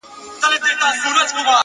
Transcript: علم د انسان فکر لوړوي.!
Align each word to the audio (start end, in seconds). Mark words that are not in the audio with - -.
علم 0.43 0.61
د 0.63 0.65
انسان 0.71 0.93
فکر 1.01 1.09
لوړوي.! 1.35 1.51